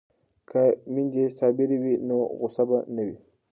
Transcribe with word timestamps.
که 0.49 0.61
میندې 0.93 1.23
صابرې 1.37 1.77
وي 1.83 1.95
نو 2.07 2.17
غوسه 2.37 2.63
به 2.69 2.77
نه 2.95 3.03
وي. 3.07 3.15